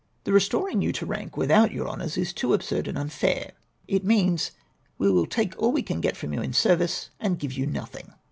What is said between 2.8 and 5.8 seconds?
and unfair. It means' we will take all